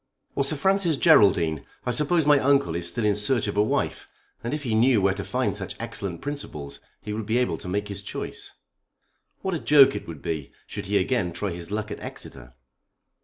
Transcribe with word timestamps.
"Or 0.33 0.43
Sir 0.43 0.55
Francis 0.55 0.97
Geraldine. 0.97 1.63
I 1.85 1.91
suppose 1.91 2.25
my 2.25 2.39
uncle 2.39 2.73
is 2.73 2.89
still 2.89 3.05
in 3.05 3.13
search 3.15 3.47
of 3.47 3.55
a 3.55 3.61
wife, 3.61 4.07
and 4.43 4.51
if 4.51 4.63
he 4.63 4.73
knew 4.73 4.99
where 4.99 5.13
to 5.13 5.23
find 5.23 5.55
such 5.55 5.79
excellent 5.79 6.21
principles 6.21 6.79
he 7.03 7.13
would 7.13 7.27
be 7.27 7.37
able 7.37 7.59
to 7.59 7.67
make 7.69 7.87
his 7.87 8.01
choice. 8.01 8.51
What 9.43 9.53
a 9.53 9.59
joke 9.59 9.95
it 9.95 10.07
would 10.07 10.23
be 10.23 10.51
should 10.65 10.87
he 10.87 10.97
again 10.97 11.33
try 11.33 11.51
his 11.51 11.69
luck 11.69 11.91
at 11.91 11.99
Exeter?" 11.99 12.55